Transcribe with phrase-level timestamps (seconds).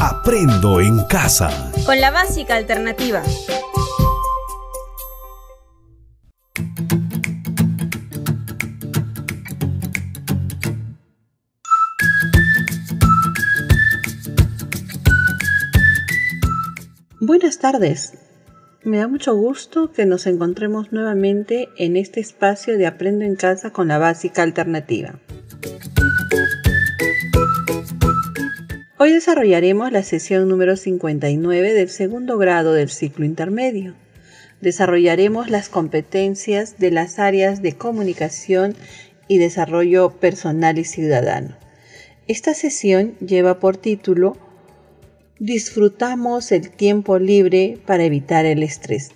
[0.00, 1.72] Aprendo en casa.
[1.84, 3.20] Con la básica alternativa.
[17.20, 18.12] Buenas tardes.
[18.84, 23.72] Me da mucho gusto que nos encontremos nuevamente en este espacio de Aprendo en casa
[23.72, 25.18] con la básica alternativa.
[29.00, 33.94] Hoy desarrollaremos la sesión número 59 del segundo grado del ciclo intermedio.
[34.60, 38.74] Desarrollaremos las competencias de las áreas de comunicación
[39.28, 41.56] y desarrollo personal y ciudadano.
[42.26, 44.36] Esta sesión lleva por título
[45.38, 49.12] Disfrutamos el tiempo libre para evitar el estrés.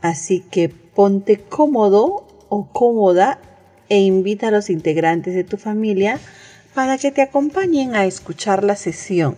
[0.00, 3.38] Así que ponte cómodo o cómoda
[3.88, 6.18] e invita a los integrantes de tu familia
[6.74, 9.36] para que te acompañen a escuchar la sesión.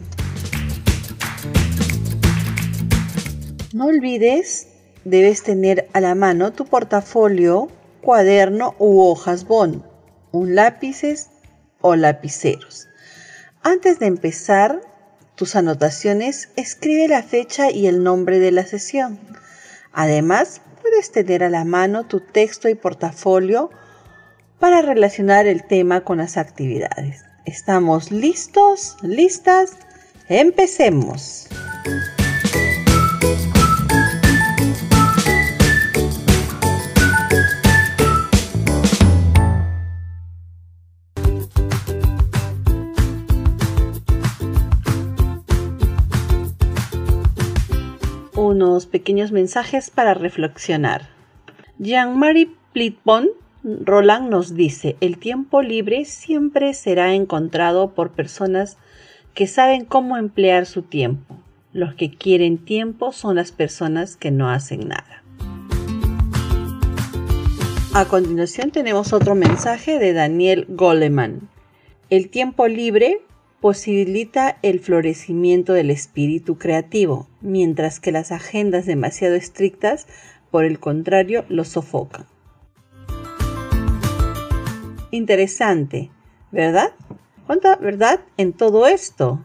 [3.72, 4.68] No olvides,
[5.04, 7.68] debes tener a la mano tu portafolio,
[8.00, 9.82] cuaderno u hojas bond,
[10.30, 11.30] un lápices
[11.80, 12.88] o lapiceros.
[13.62, 14.80] Antes de empezar
[15.34, 19.18] tus anotaciones, escribe la fecha y el nombre de la sesión.
[19.92, 23.70] Además, puedes tener a la mano tu texto y portafolio
[24.64, 27.26] para relacionar el tema con las actividades.
[27.44, 28.96] ¿Estamos listos?
[29.02, 29.76] ¿Listas?
[30.30, 31.48] Empecemos.
[48.34, 51.10] Unos pequeños mensajes para reflexionar.
[51.78, 58.76] Jean-Marie Plitbon Roland nos dice, el tiempo libre siempre será encontrado por personas
[59.32, 61.38] que saben cómo emplear su tiempo.
[61.72, 65.22] Los que quieren tiempo son las personas que no hacen nada.
[67.94, 71.48] A continuación tenemos otro mensaje de Daniel Goleman.
[72.10, 73.22] El tiempo libre
[73.60, 80.06] posibilita el florecimiento del espíritu creativo, mientras que las agendas demasiado estrictas,
[80.50, 82.26] por el contrario, lo sofocan.
[85.14, 86.10] Interesante,
[86.50, 86.92] ¿verdad?
[87.46, 89.44] ¿Cuánta verdad en todo esto?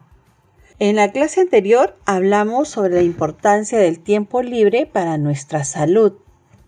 [0.79, 6.13] En la clase anterior hablamos sobre la importancia del tiempo libre para nuestra salud.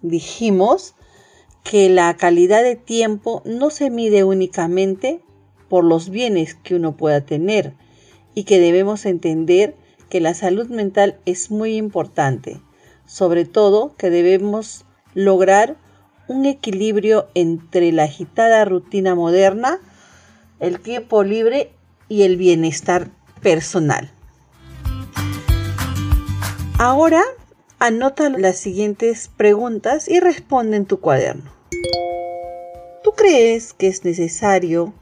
[0.04, 0.94] Dijimos
[1.64, 5.24] que la calidad de tiempo no se mide únicamente
[5.68, 7.74] por los bienes que uno pueda tener
[8.36, 9.76] y que debemos entender
[10.10, 12.62] que la salud mental es muy importante,
[13.08, 14.86] sobre todo que debemos
[15.16, 15.76] lograr
[16.32, 19.80] un equilibrio entre la agitada rutina moderna,
[20.62, 21.72] el tiempo libre
[22.08, 23.10] y el bienestar
[23.42, 24.10] personal.
[26.80, 27.22] Ahora
[27.80, 31.52] anota las siguientes preguntas y responde en tu cuaderno.
[33.04, 34.94] ¿Tú crees que es necesario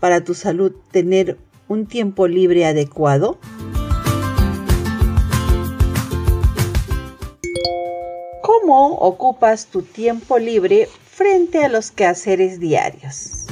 [0.00, 3.38] para tu salud tener un tiempo libre adecuado?
[8.68, 13.46] ¿Cómo ocupas tu tiempo libre frente a los quehaceres diarios?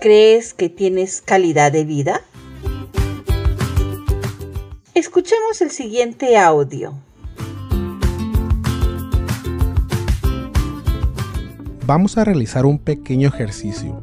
[0.00, 2.22] ¿Crees que tienes calidad de vida?
[4.94, 6.92] Escuchemos el siguiente audio.
[11.86, 14.02] Vamos a realizar un pequeño ejercicio.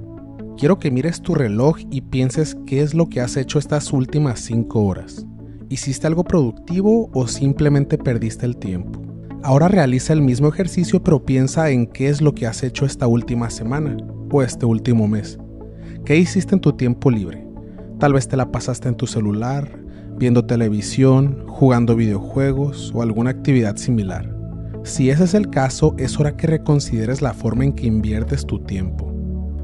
[0.58, 4.40] Quiero que mires tu reloj y pienses qué es lo que has hecho estas últimas
[4.40, 5.25] 5 horas.
[5.72, 9.03] ¿Hiciste algo productivo o simplemente perdiste el tiempo?
[9.44, 13.06] Ahora realiza el mismo ejercicio pero piensa en qué es lo que has hecho esta
[13.06, 13.96] última semana
[14.31, 15.38] o este último mes.
[16.06, 17.46] ¿Qué hiciste en tu tiempo libre?
[18.00, 19.79] Tal vez te la pasaste en tu celular,
[20.18, 24.35] viendo televisión, jugando videojuegos o alguna actividad similar.
[24.84, 28.58] Si ese es el caso, es hora que reconsideres la forma en que inviertes tu
[28.58, 29.13] tiempo.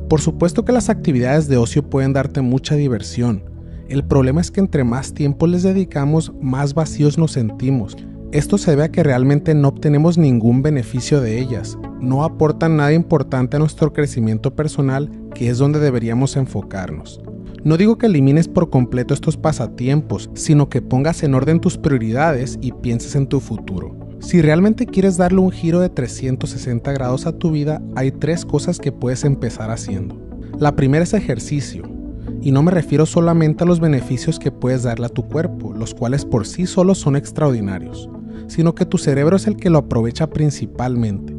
[0.07, 3.54] Por supuesto que las actividades de ocio pueden darte mucha diversión,
[3.89, 7.95] el problema es que entre más tiempo les dedicamos, más vacíos nos sentimos.
[8.31, 12.93] Esto se debe a que realmente no obtenemos ningún beneficio de ellas, no aportan nada
[12.93, 17.21] importante a nuestro crecimiento personal, que es donde deberíamos enfocarnos.
[17.63, 22.59] No digo que elimines por completo estos pasatiempos, sino que pongas en orden tus prioridades
[22.61, 23.95] y pienses en tu futuro.
[24.19, 28.79] Si realmente quieres darle un giro de 360 grados a tu vida, hay tres cosas
[28.79, 30.19] que puedes empezar haciendo.
[30.59, 31.94] La primera es ejercicio.
[32.45, 35.95] Y no me refiero solamente a los beneficios que puedes darle a tu cuerpo, los
[35.95, 38.07] cuales por sí solos son extraordinarios,
[38.45, 41.36] sino que tu cerebro es el que lo aprovecha principalmente.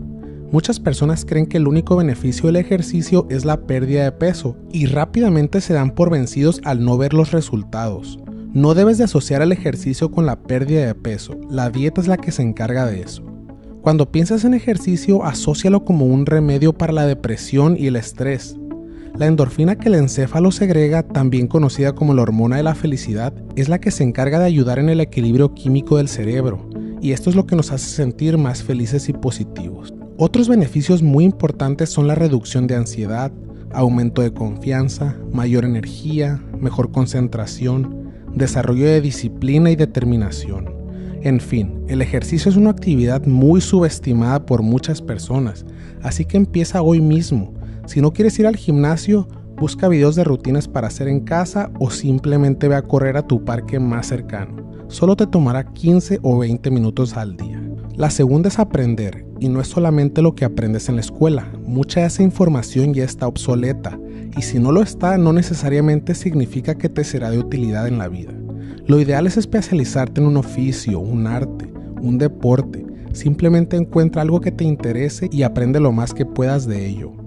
[0.50, 4.86] Muchas personas creen que el único beneficio del ejercicio es la pérdida de peso y
[4.86, 8.18] rápidamente se dan por vencidos al no ver los resultados.
[8.52, 12.16] No debes de asociar el ejercicio con la pérdida de peso, la dieta es la
[12.16, 13.22] que se encarga de eso.
[13.80, 18.56] Cuando piensas en ejercicio, asócialo como un remedio para la depresión y el estrés.
[19.18, 23.70] La endorfina que el encéfalo segrega, también conocida como la hormona de la felicidad, es
[23.70, 26.68] la que se encarga de ayudar en el equilibrio químico del cerebro,
[27.00, 29.94] y esto es lo que nos hace sentir más felices y positivos.
[30.18, 33.32] Otros beneficios muy importantes son la reducción de ansiedad,
[33.72, 40.74] aumento de confianza, mayor energía, mejor concentración, desarrollo de disciplina y determinación.
[41.22, 45.64] En fin, el ejercicio es una actividad muy subestimada por muchas personas,
[46.02, 47.55] así que empieza hoy mismo.
[47.86, 51.90] Si no quieres ir al gimnasio, busca videos de rutinas para hacer en casa o
[51.90, 54.56] simplemente ve a correr a tu parque más cercano.
[54.88, 57.62] Solo te tomará 15 o 20 minutos al día.
[57.94, 62.00] La segunda es aprender, y no es solamente lo que aprendes en la escuela, mucha
[62.00, 63.98] de esa información ya está obsoleta,
[64.36, 68.08] y si no lo está, no necesariamente significa que te será de utilidad en la
[68.08, 68.32] vida.
[68.86, 72.84] Lo ideal es especializarte en un oficio, un arte, un deporte.
[73.12, 77.25] Simplemente encuentra algo que te interese y aprende lo más que puedas de ello.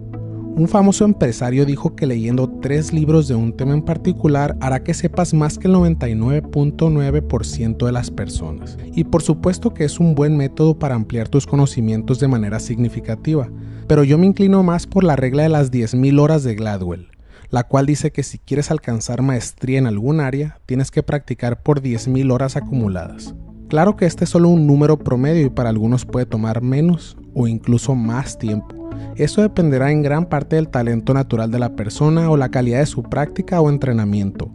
[0.60, 4.94] Un famoso empresario dijo que leyendo tres libros de un tema en particular hará que
[4.94, 8.78] sepas más que el 99.9% de las personas.
[8.94, 13.50] Y por supuesto que es un buen método para ampliar tus conocimientos de manera significativa,
[13.88, 17.08] pero yo me inclino más por la regla de las 10.000 horas de Gladwell
[17.52, 21.82] la cual dice que si quieres alcanzar maestría en algún área, tienes que practicar por
[21.82, 23.34] 10.000 horas acumuladas.
[23.70, 27.48] Claro que este es solo un número promedio y para algunos puede tomar menos o
[27.48, 28.90] incluso más tiempo.
[29.16, 32.88] Eso dependerá en gran parte del talento natural de la persona o la calidad de
[32.88, 34.52] su práctica o entrenamiento.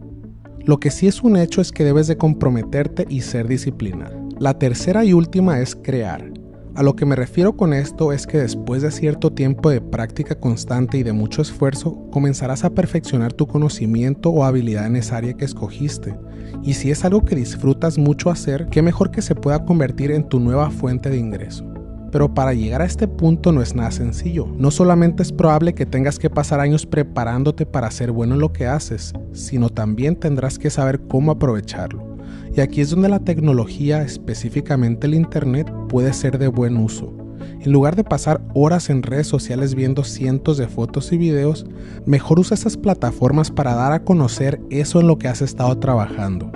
[0.64, 4.28] Lo que sí es un hecho es que debes de comprometerte y ser disciplinado.
[4.40, 6.32] La tercera y última es crear.
[6.76, 10.34] A lo que me refiero con esto es que después de cierto tiempo de práctica
[10.34, 15.34] constante y de mucho esfuerzo, comenzarás a perfeccionar tu conocimiento o habilidad en esa área
[15.34, 16.18] que escogiste.
[16.64, 20.28] Y si es algo que disfrutas mucho hacer, qué mejor que se pueda convertir en
[20.28, 21.64] tu nueva fuente de ingreso.
[22.10, 24.48] Pero para llegar a este punto no es nada sencillo.
[24.56, 28.52] No solamente es probable que tengas que pasar años preparándote para ser bueno en lo
[28.52, 32.13] que haces, sino también tendrás que saber cómo aprovecharlo.
[32.56, 37.12] Y aquí es donde la tecnología, específicamente el Internet, puede ser de buen uso.
[37.60, 41.66] En lugar de pasar horas en redes sociales viendo cientos de fotos y videos,
[42.06, 46.52] mejor usa esas plataformas para dar a conocer eso en lo que has estado trabajando.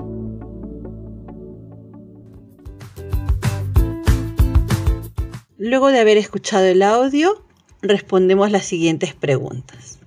[5.56, 7.42] Luego de haber escuchado el audio,
[7.82, 9.98] respondemos las siguientes preguntas.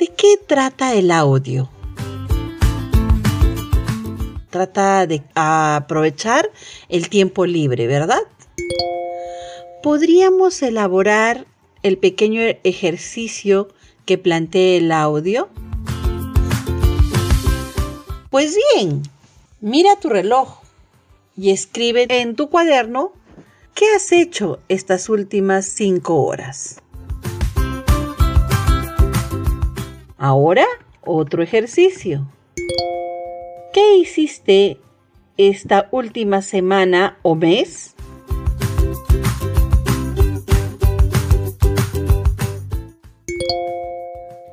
[0.00, 1.70] ¿De qué trata el audio?
[4.52, 6.48] Trata de aprovechar
[6.88, 8.20] el tiempo libre, ¿verdad?
[9.82, 11.46] ¿Podríamos elaborar
[11.82, 13.68] el pequeño ejercicio
[14.06, 15.48] que plantea el audio?
[18.30, 19.02] Pues bien,
[19.60, 20.60] mira tu reloj
[21.36, 23.12] y escribe en tu cuaderno
[23.74, 26.80] qué has hecho estas últimas cinco horas.
[30.18, 30.66] Ahora,
[31.00, 32.28] otro ejercicio.
[33.72, 34.76] ¿Qué hiciste
[35.38, 37.94] esta última semana o mes?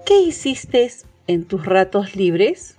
[0.05, 0.89] ¿Qué hiciste
[1.27, 2.77] en tus ratos libres?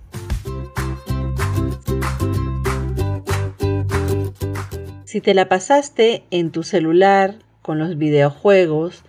[5.04, 9.02] Si te la pasaste en tu celular con los videojuegos,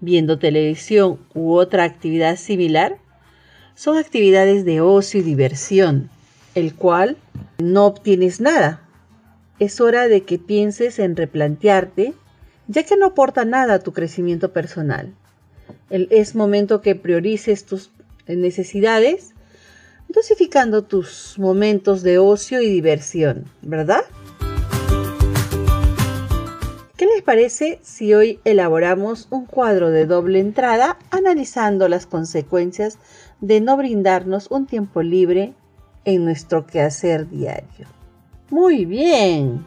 [0.00, 2.96] viendo televisión u otra actividad similar,
[3.74, 6.08] son actividades de ocio y diversión
[6.54, 7.16] el cual
[7.58, 8.82] no obtienes nada.
[9.58, 12.14] Es hora de que pienses en replantearte,
[12.68, 15.14] ya que no aporta nada a tu crecimiento personal.
[15.90, 17.90] es momento que priorices tus
[18.26, 19.34] necesidades,
[20.08, 24.04] dosificando tus momentos de ocio y diversión, ¿verdad?
[26.96, 32.98] ¿Qué les parece si hoy elaboramos un cuadro de doble entrada analizando las consecuencias
[33.40, 35.54] de no brindarnos un tiempo libre
[36.04, 37.86] en nuestro quehacer diario.
[38.50, 39.64] Muy bien.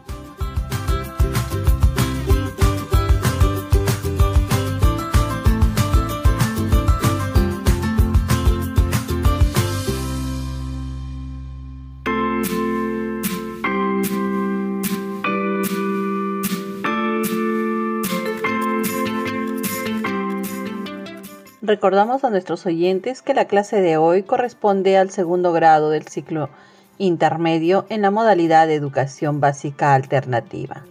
[21.72, 26.50] Recordamos a nuestros oyentes que la clase de hoy corresponde al segundo grado del ciclo
[26.98, 30.84] intermedio en la modalidad de educación básica alternativa.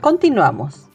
[0.00, 0.88] Continuamos.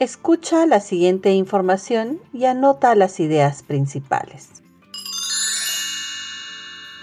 [0.00, 4.48] Escucha la siguiente información y anota las ideas principales.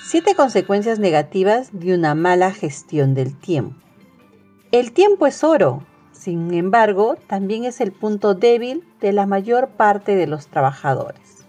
[0.06, 3.80] Siete consecuencias negativas de una mala gestión del tiempo.
[4.74, 5.87] El tiempo es oro,
[6.18, 11.46] sin embargo, también es el punto débil de la mayor parte de los trabajadores.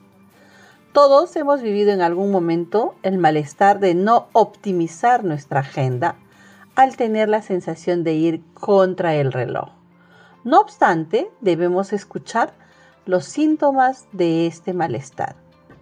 [0.93, 6.17] Todos hemos vivido en algún momento el malestar de no optimizar nuestra agenda
[6.75, 9.71] al tener la sensación de ir contra el reloj.
[10.45, 12.53] No obstante, debemos escuchar
[13.07, 15.37] los síntomas de este malestar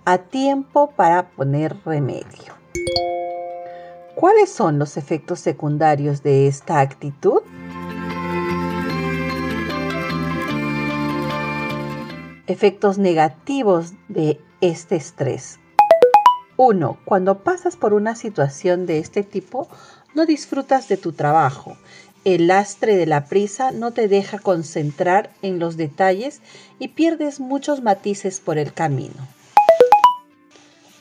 [0.04, 2.54] a tiempo para poner remedio.
[4.14, 7.42] ¿Cuáles son los efectos secundarios de esta actitud?
[12.46, 15.58] Efectos negativos de este estrés.
[16.56, 16.98] 1.
[17.04, 19.68] Cuando pasas por una situación de este tipo,
[20.14, 21.76] no disfrutas de tu trabajo
[22.26, 26.40] el lastre de la prisa no te deja concentrar en los detalles
[26.80, 29.14] y pierdes muchos matices por el camino.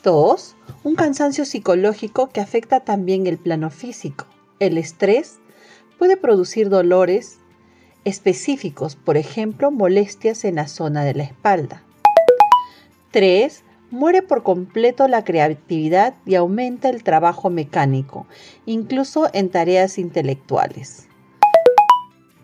[0.04, 0.54] 2.
[0.84, 4.24] Un cansancio psicológico que afecta también el plano físico.
[4.60, 5.38] El estrés
[5.98, 7.38] puede producir dolores
[8.06, 11.82] específicos, por ejemplo, molestias en la zona de la espalda.
[13.10, 13.64] 3.
[13.90, 18.28] Muere por completo la creatividad y aumenta el trabajo mecánico,
[18.64, 21.08] incluso en tareas intelectuales.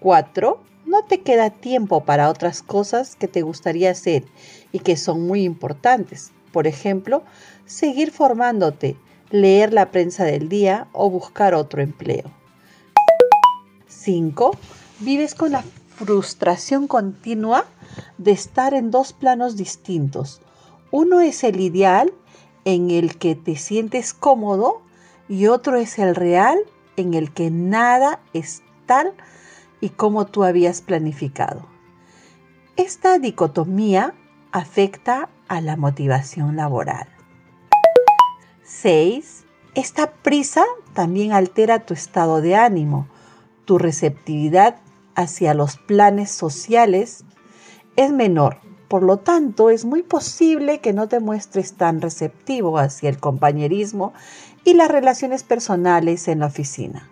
[0.00, 0.60] 4.
[0.84, 4.24] No te queda tiempo para otras cosas que te gustaría hacer
[4.72, 6.32] y que son muy importantes.
[6.50, 7.22] Por ejemplo,
[7.66, 8.96] seguir formándote,
[9.30, 12.32] leer la prensa del día o buscar otro empleo.
[13.86, 14.50] 5.
[15.02, 15.64] Vives con la
[15.96, 17.64] frustración continua
[18.18, 20.40] de estar en dos planos distintos.
[20.92, 22.12] Uno es el ideal
[22.64, 24.80] en el que te sientes cómodo
[25.28, 26.56] y otro es el real
[26.96, 29.12] en el que nada es tal
[29.80, 31.66] y como tú habías planificado.
[32.76, 34.14] Esta dicotomía
[34.52, 37.08] afecta a la motivación laboral.
[38.62, 39.46] 6.
[39.74, 43.08] Esta prisa también altera tu estado de ánimo,
[43.64, 44.76] tu receptividad
[45.14, 47.24] hacia los planes sociales
[47.96, 48.58] es menor.
[48.88, 54.12] Por lo tanto, es muy posible que no te muestres tan receptivo hacia el compañerismo
[54.64, 57.08] y las relaciones personales en la oficina.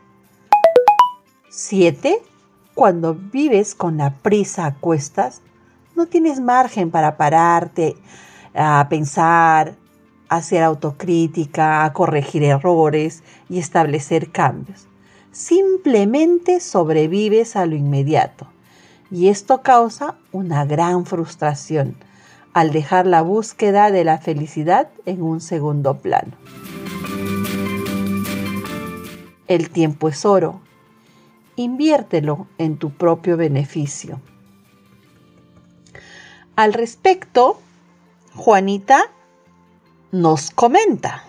[1.49, 2.23] 7
[2.81, 5.43] cuando vives con la prisa a cuestas,
[5.97, 7.95] no tienes margen para pararte
[8.55, 9.75] a pensar,
[10.29, 14.87] hacer autocrítica, a corregir errores y establecer cambios.
[15.33, 18.47] Simplemente sobrevives a lo inmediato.
[19.11, 21.97] Y esto causa una gran frustración
[22.53, 26.33] al dejar la búsqueda de la felicidad en un segundo plano.
[29.47, 30.61] El tiempo es oro
[31.57, 34.21] inviértelo en tu propio beneficio.
[36.57, 37.61] Al respecto,
[38.35, 39.11] Juanita
[40.13, 41.25] nos comenta.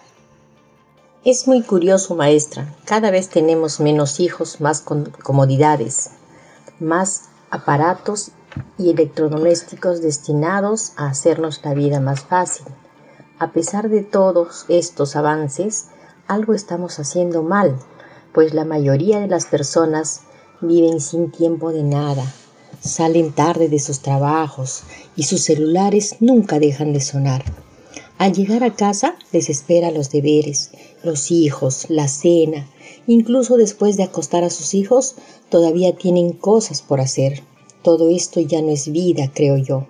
[1.24, 2.76] Es muy curioso, maestra.
[2.86, 6.12] Cada vez tenemos menos hijos, más comodidades,
[6.80, 8.32] más aparatos
[8.78, 12.66] y electrodomésticos destinados a hacernos la vida más fácil.
[13.40, 15.88] A pesar de todos estos avances,
[16.28, 17.78] algo estamos haciendo mal
[18.34, 20.22] pues la mayoría de las personas
[20.62, 22.24] viven sin tiempo de nada,
[22.82, 24.84] salen tarde de sus trabajos
[25.16, 27.44] y sus celulares nunca dejan de sonar.
[28.18, 30.72] Al llegar a casa les espera los deberes,
[31.04, 32.68] los hijos, la cena,
[33.08, 35.16] incluso después de acostar a sus hijos
[35.50, 37.44] todavía tienen cosas por hacer.
[37.82, 39.88] Todo esto ya no es vida, creo yo.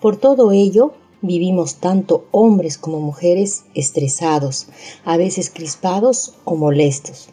[0.00, 4.66] Por todo ello, vivimos tanto hombres como mujeres estresados,
[5.04, 7.28] a veces crispados o molestos.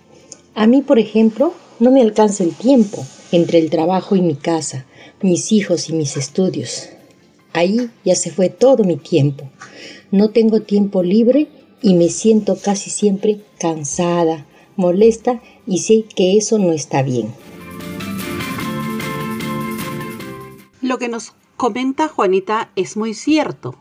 [0.56, 4.86] A mí, por ejemplo, no me alcanza el tiempo entre el trabajo y mi casa,
[5.22, 6.89] mis hijos y mis estudios.
[7.53, 9.50] Ahí ya se fue todo mi tiempo.
[10.12, 11.48] No tengo tiempo libre
[11.84, 14.48] y me siento casi siempre cansada,
[14.78, 17.32] molesta y sé que eso no está bien.
[20.82, 23.75] Lo que nos comenta Juanita es muy cierto.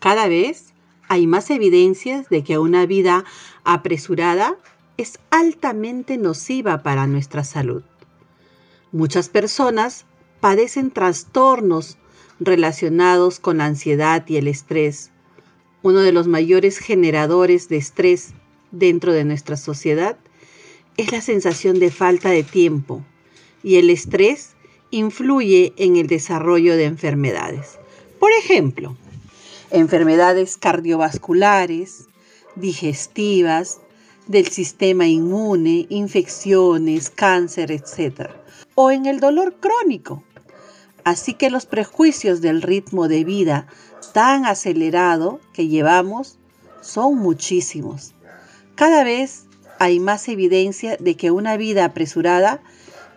[0.00, 0.74] Cada vez
[1.08, 3.24] hay más evidencias de que una vida
[3.64, 4.56] apresurada
[4.96, 7.82] es altamente nociva para nuestra salud.
[8.90, 10.06] Muchas personas
[10.40, 11.98] padecen trastornos
[12.40, 15.12] relacionados con la ansiedad y el estrés.
[15.82, 18.34] Uno de los mayores generadores de estrés
[18.70, 20.16] dentro de nuestra sociedad
[20.96, 23.04] es la sensación de falta de tiempo
[23.62, 24.50] y el estrés
[24.90, 27.78] influye en el desarrollo de enfermedades.
[28.20, 28.96] Por ejemplo,
[29.70, 32.06] enfermedades cardiovasculares,
[32.54, 33.80] digestivas,
[34.28, 38.30] del sistema inmune, infecciones, cáncer, etc.
[38.76, 40.22] o en el dolor crónico.
[41.04, 43.66] Así que los prejuicios del ritmo de vida
[44.12, 46.38] tan acelerado que llevamos
[46.80, 48.14] son muchísimos.
[48.74, 49.46] Cada vez
[49.78, 52.60] hay más evidencia de que una vida apresurada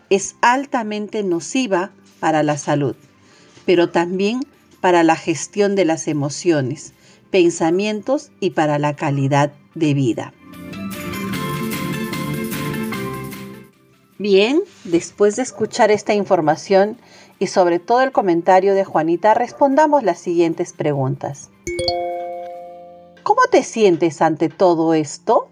[0.09, 2.95] es altamente nociva para la salud,
[3.65, 4.41] pero también
[4.81, 6.93] para la gestión de las emociones,
[7.31, 10.33] pensamientos y para la calidad de vida.
[14.17, 16.97] Bien, después de escuchar esta información
[17.39, 21.49] y sobre todo el comentario de Juanita, respondamos las siguientes preguntas.
[23.23, 25.49] ¿Cómo te sientes ante todo esto?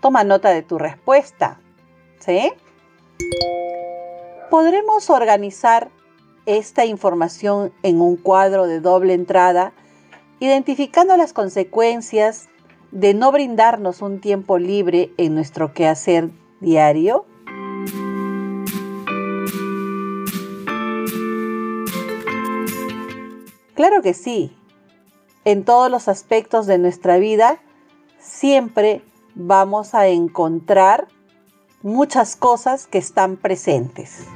[0.00, 1.60] Toma nota de tu respuesta.
[2.18, 2.52] ¿Sí?
[4.50, 5.90] Podremos organizar
[6.46, 9.72] esta información en un cuadro de doble entrada
[10.40, 12.49] identificando las consecuencias
[12.92, 16.30] de no brindarnos un tiempo libre en nuestro quehacer
[16.60, 17.26] diario?
[23.74, 24.56] Claro que sí.
[25.44, 27.60] En todos los aspectos de nuestra vida
[28.18, 29.02] siempre
[29.34, 31.08] vamos a encontrar
[31.82, 34.26] muchas cosas que están presentes.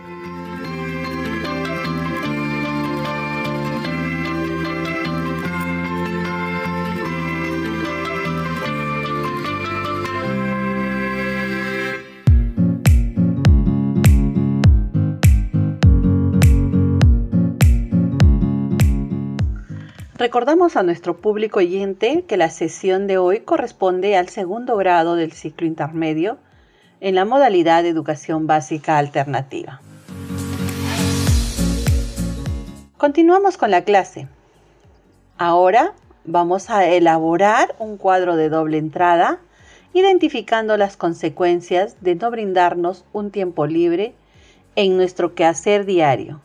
[20.24, 25.32] Recordamos a nuestro público oyente que la sesión de hoy corresponde al segundo grado del
[25.32, 26.38] ciclo intermedio
[27.02, 29.82] en la modalidad de educación básica alternativa.
[32.96, 34.26] Continuamos con la clase.
[35.36, 35.92] Ahora
[36.24, 39.40] vamos a elaborar un cuadro de doble entrada
[39.92, 44.14] identificando las consecuencias de no brindarnos un tiempo libre
[44.74, 46.40] en nuestro quehacer diario.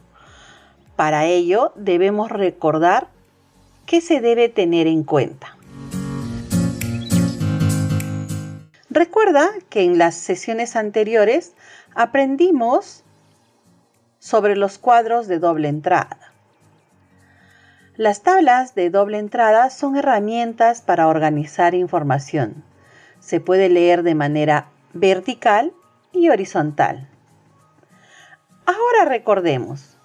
[0.98, 3.08] Para ello debemos recordar
[3.90, 5.58] ¿Qué se debe tener en cuenta?
[8.92, 11.56] Recuerda que en las sesiones anteriores
[11.96, 13.04] aprendimos
[14.20, 16.20] sobre los cuadros de doble entrada.
[17.96, 22.64] Las tablas de doble entrada son herramientas para organizar información.
[23.20, 25.74] Se puede leer de manera vertical
[26.12, 27.10] y horizontal.
[28.68, 29.98] Ahora recordemos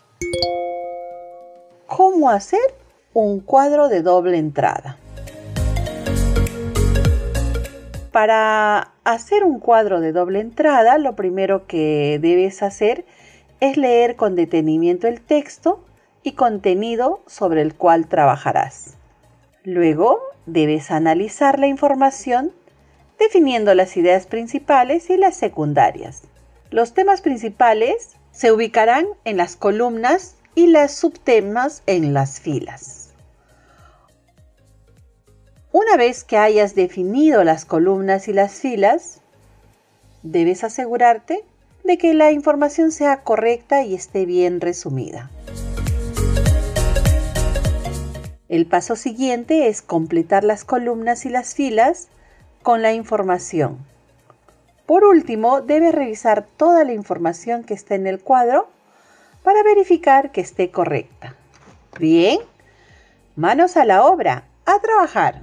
[1.87, 2.84] cómo hacer
[3.15, 4.99] un cuadro de doble entrada.
[8.11, 13.05] Para hacer un cuadro de doble entrada, lo primero que debes hacer
[13.61, 15.85] es leer con detenimiento el texto
[16.25, 18.97] y contenido sobre el cual trabajarás.
[19.63, 22.53] Luego debes analizar la información
[23.19, 26.23] definiendo las ideas principales y las secundarias.
[26.71, 33.04] Los temas principales se ubicarán en las columnas y las subtemas en las filas.
[35.77, 39.21] Una vez que hayas definido las columnas y las filas,
[40.23, 41.45] debes asegurarte
[41.83, 45.33] de que la información sea correcta y esté bien resumida.
[48.49, 52.07] El paso siguiente es completar las columnas y las filas
[52.63, 53.79] con la información.
[54.87, 58.69] Por último, debes revisar toda la información que está en el cuadro
[59.43, 61.35] para verificar que esté correcta.
[61.99, 62.39] Bien,
[63.35, 65.41] manos a la obra, a trabajar.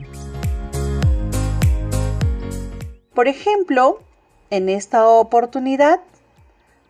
[3.13, 3.99] Por ejemplo,
[4.51, 5.99] en esta oportunidad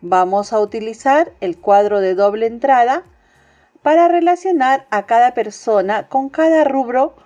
[0.02, 3.02] vamos a utilizar el cuadro de doble entrada
[3.82, 7.16] para relacionar a cada persona con cada rubro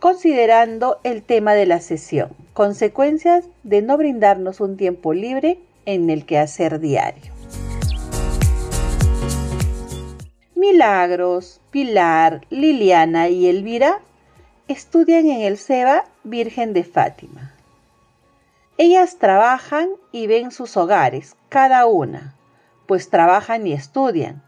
[0.00, 6.26] considerando el tema de la sesión, consecuencias de no brindarnos un tiempo libre en el
[6.26, 7.32] quehacer diario.
[10.54, 14.00] Milagros, Pilar, Liliana y Elvira
[14.68, 17.51] estudian en el SEBA Virgen de Fátima.
[18.78, 22.36] Ellas trabajan y ven sus hogares, cada una,
[22.86, 24.42] pues trabajan y estudian.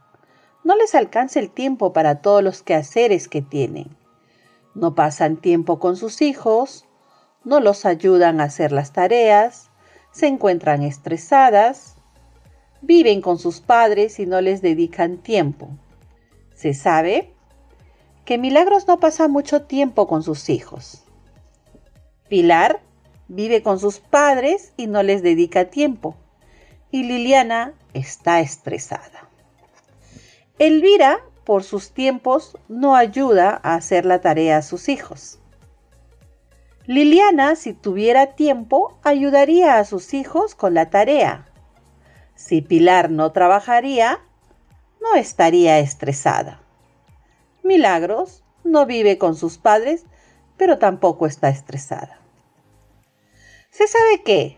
[0.64, 3.94] No les alcanza el tiempo para todos los quehaceres que tienen.
[4.74, 6.87] No pasan tiempo con sus hijos,
[7.44, 9.70] no los ayudan a hacer las tareas,
[10.10, 11.96] se encuentran estresadas,
[12.80, 15.68] viven con sus padres y no les dedican tiempo.
[16.54, 17.34] Se sabe
[18.24, 21.04] que Milagros no pasa mucho tiempo con sus hijos.
[22.28, 22.80] Pilar
[23.28, 26.16] vive con sus padres y no les dedica tiempo.
[26.90, 29.28] Y Liliana está estresada.
[30.58, 35.38] Elvira, por sus tiempos, no ayuda a hacer la tarea a sus hijos.
[36.87, 41.46] Liliana, si tuviera tiempo, ayudaría a sus hijos con la tarea.
[42.34, 44.20] Si Pilar no trabajaría,
[45.00, 46.60] no estaría estresada.
[47.62, 50.04] Milagros no vive con sus padres,
[50.56, 52.18] pero tampoco está estresada.
[53.76, 54.56] Se sabe que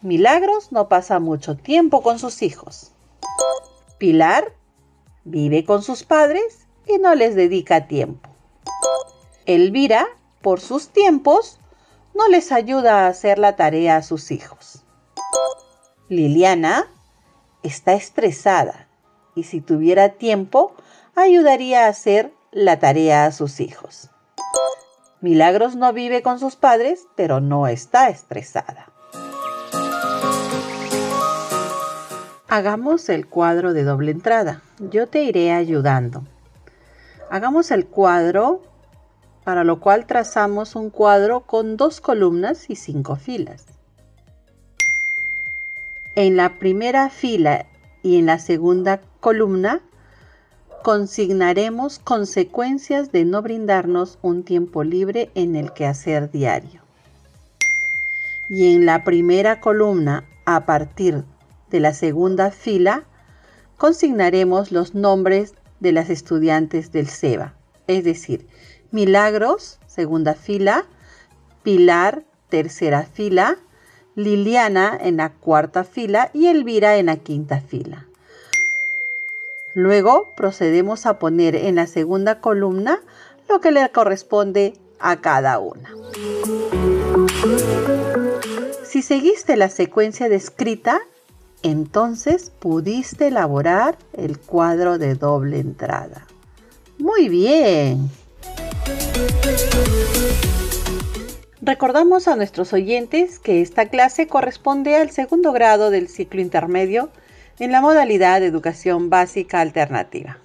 [0.00, 2.92] Milagros no pasa mucho tiempo con sus hijos.
[3.98, 4.54] Pilar
[5.24, 8.30] vive con sus padres y no les dedica tiempo.
[9.44, 10.06] Elvira,
[10.40, 11.58] por sus tiempos,
[12.14, 14.84] no les ayuda a hacer la tarea a sus hijos.
[16.08, 16.86] Liliana
[17.64, 18.86] está estresada
[19.34, 20.76] y si tuviera tiempo,
[21.16, 24.10] ayudaría a hacer la tarea a sus hijos.
[25.26, 28.86] Milagros no vive con sus padres, pero no está estresada.
[32.46, 34.62] Hagamos el cuadro de doble entrada.
[34.78, 36.22] Yo te iré ayudando.
[37.28, 38.60] Hagamos el cuadro,
[39.42, 43.64] para lo cual trazamos un cuadro con dos columnas y cinco filas.
[46.14, 47.66] En la primera fila
[48.04, 49.80] y en la segunda columna
[50.86, 56.80] consignaremos consecuencias de no brindarnos un tiempo libre en el quehacer diario.
[58.48, 61.24] Y en la primera columna, a partir
[61.72, 63.02] de la segunda fila,
[63.76, 67.52] consignaremos los nombres de las estudiantes del SEBA,
[67.88, 68.46] es decir,
[68.92, 70.84] Milagros, segunda fila,
[71.64, 73.56] Pilar, tercera fila,
[74.14, 78.06] Liliana en la cuarta fila y Elvira en la quinta fila.
[79.76, 83.02] Luego procedemos a poner en la segunda columna
[83.46, 85.90] lo que le corresponde a cada una.
[88.86, 91.02] Si seguiste la secuencia descrita,
[91.62, 96.26] entonces pudiste elaborar el cuadro de doble entrada.
[96.96, 98.08] Muy bien.
[101.60, 107.10] Recordamos a nuestros oyentes que esta clase corresponde al segundo grado del ciclo intermedio
[107.58, 110.38] en la modalidad de educación básica alternativa.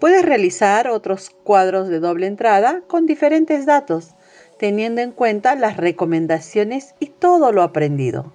[0.00, 4.14] Puedes realizar otros cuadros de doble entrada con diferentes datos,
[4.58, 8.32] teniendo en cuenta las recomendaciones y todo lo aprendido.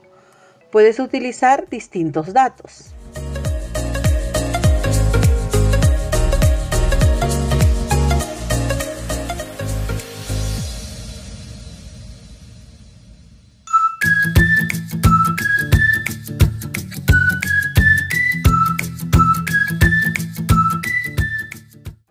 [0.71, 2.96] Puedes utilizar distintos datos.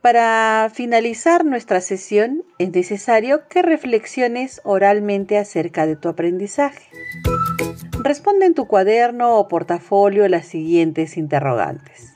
[0.07, 6.89] Para finalizar nuestra sesión es necesario que reflexiones oralmente acerca de tu aprendizaje.
[8.05, 12.15] Responde en tu cuaderno o portafolio las siguientes interrogantes.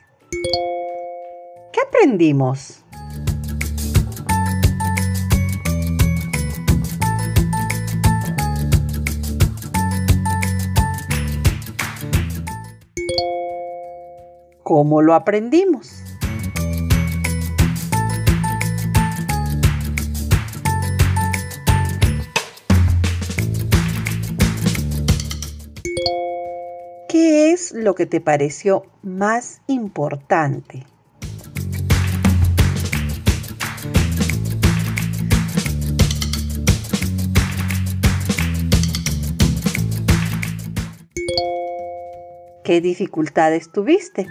[1.73, 2.85] ¿Qué aprendimos?
[14.63, 16.00] ¿Cómo lo aprendimos?
[27.73, 30.87] Lo que te pareció más importante?
[42.65, 44.27] ¿Qué dificultades tuviste?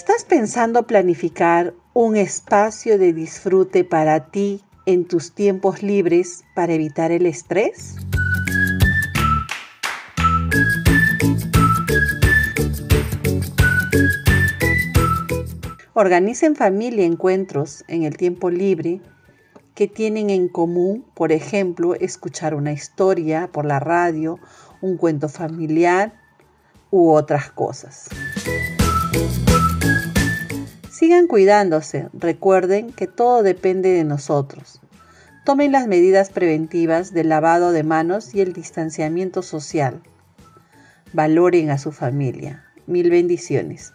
[0.00, 7.12] ¿Estás pensando planificar un espacio de disfrute para ti en tus tiempos libres para evitar
[7.12, 7.96] el estrés?
[15.92, 19.02] Organiza en familia encuentros en el tiempo libre
[19.74, 24.38] que tienen en común, por ejemplo, escuchar una historia por la radio,
[24.80, 26.14] un cuento familiar
[26.90, 28.08] u otras cosas.
[31.00, 34.82] Sigan cuidándose, recuerden que todo depende de nosotros.
[35.46, 40.02] Tomen las medidas preventivas del lavado de manos y el distanciamiento social.
[41.14, 42.66] Valoren a su familia.
[42.86, 43.94] Mil bendiciones.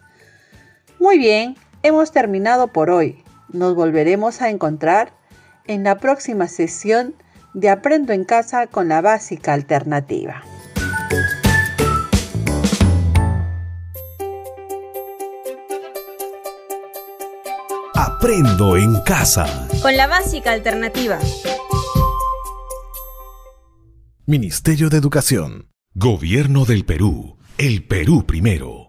[0.98, 3.22] Muy bien, hemos terminado por hoy.
[3.52, 5.12] Nos volveremos a encontrar
[5.68, 7.14] en la próxima sesión
[7.54, 10.42] de Aprendo en casa con la básica alternativa.
[18.26, 19.68] Aprendo en casa.
[19.80, 21.16] Con la básica alternativa.
[24.26, 25.68] Ministerio de Educación.
[25.94, 27.38] Gobierno del Perú.
[27.56, 28.85] El Perú primero.